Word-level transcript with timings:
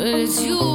It's 0.00 0.40
you. 0.40 0.67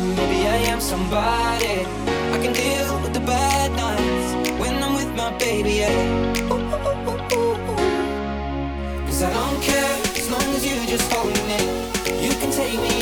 Maybe 0.00 0.48
I 0.48 0.56
am 0.72 0.80
somebody. 0.80 1.84
I 2.34 2.38
can 2.42 2.52
deal 2.52 3.00
with 3.02 3.12
the 3.12 3.20
bad 3.20 3.70
nights 3.72 4.58
when 4.58 4.82
I'm 4.82 4.94
with 4.94 5.14
my 5.14 5.30
baby. 5.36 5.84
Cause 9.06 9.22
I 9.22 9.30
don't 9.32 9.62
care 9.62 9.96
as 10.20 10.30
long 10.30 10.48
as 10.56 10.64
you 10.64 10.76
just 10.86 11.12
hold 11.12 11.34
me. 11.50 11.60
You 12.26 12.32
can 12.40 12.50
take 12.50 12.80
me. 12.80 12.99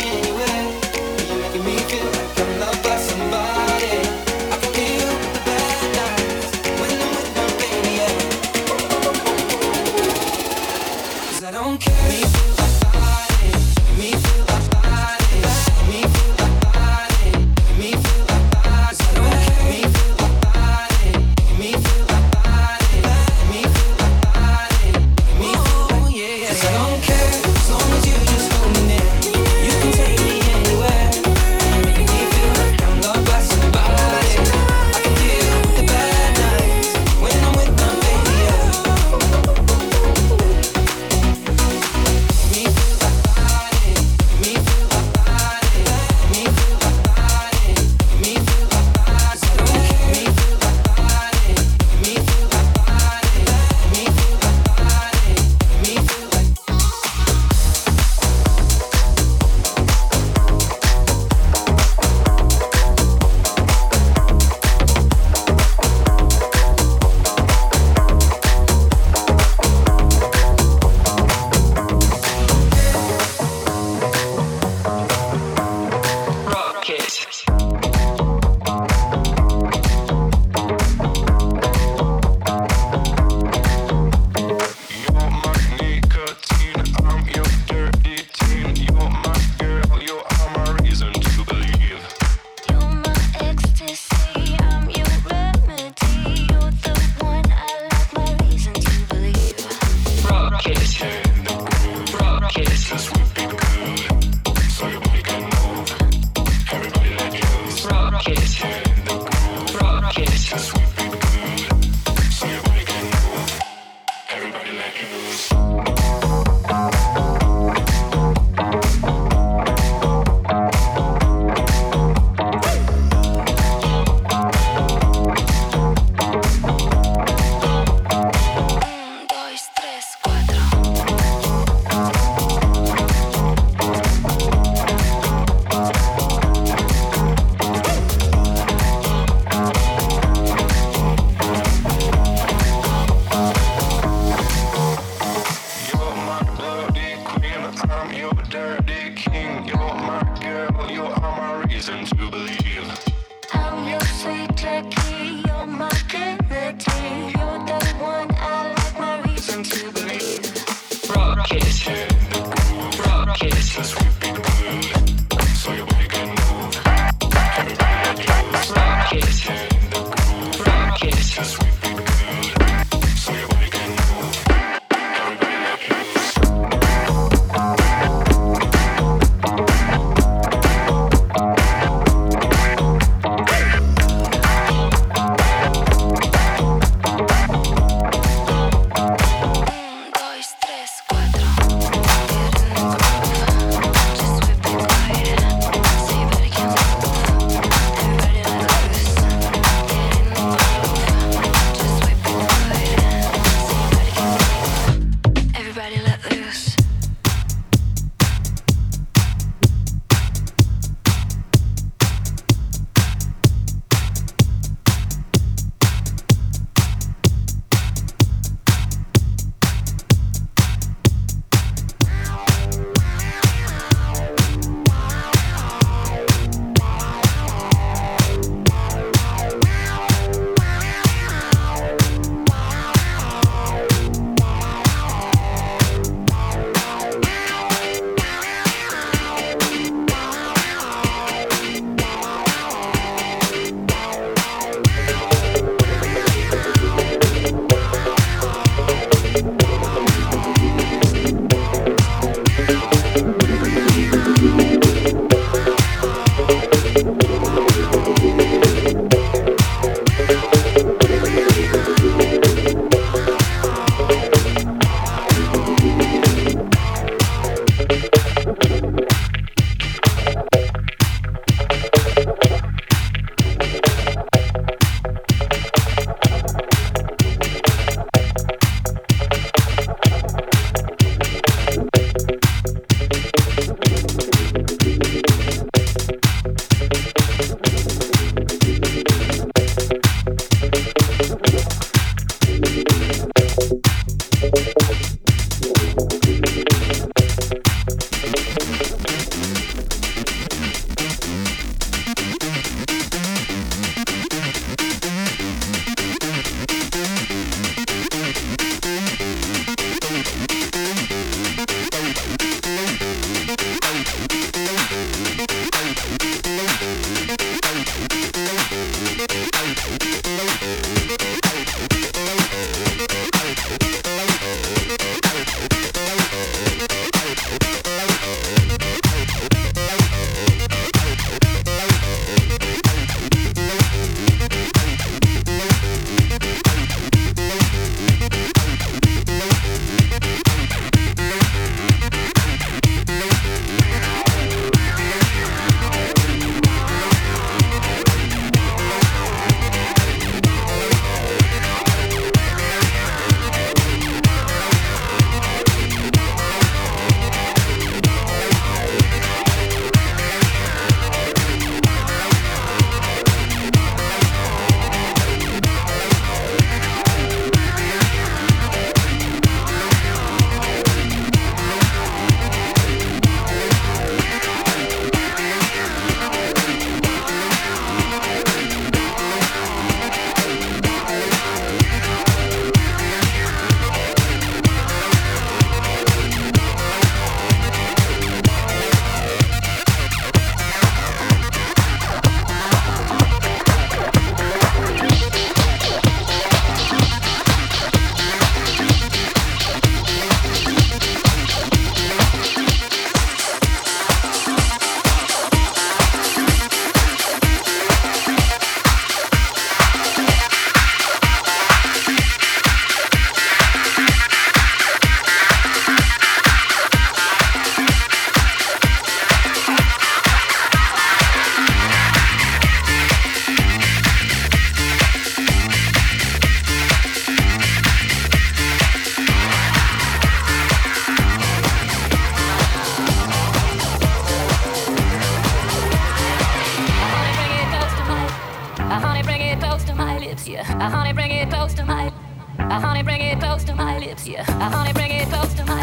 honey, 439.19 439.27
bring 439.27 439.49
it 439.49 439.61
close 439.61 439.85
to 439.85 439.95
my 439.95 440.19
lips, 440.19 440.47
yeah. 440.47 440.61
I 440.79 440.89
honey, 440.89 441.13
bring 441.13 441.31
it 441.31 441.51
close 441.51 441.75
to 441.75 441.85
my. 441.85 442.13
I 442.59 442.81
honey, 442.81 443.03
bring 443.03 443.21
it 443.21 443.41
close 443.41 443.65
to 443.65 443.75
my 443.75 443.99
lips, 443.99 444.29
yeah. 444.29 444.45
I 444.47 444.71
honey, 444.71 444.93
bring 444.93 445.11
it 445.11 445.29
close 445.29 445.55
to 445.55 445.65
my. 445.65 445.83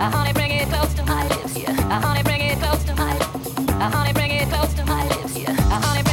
I 0.00 0.10
honey, 0.10 0.32
bring 0.32 0.50
it 0.50 0.68
close 0.68 0.94
to 0.94 1.04
my 1.04 1.26
lips, 1.28 1.56
yeah. 1.56 1.70
I 1.70 2.00
honey, 2.00 2.22
bring 2.22 2.40
it 2.40 2.58
close 2.58 2.84
to 2.84 2.94
my. 2.94 3.12
I 3.80 3.90
honey, 3.90 4.12
bring 4.12 4.30
it 4.32 4.48
close 4.48 4.74
to 4.74 4.84
my 4.84 5.02
lips, 5.08 5.38
yeah. 5.38 5.50
I 5.50 5.80
honey. 5.80 6.07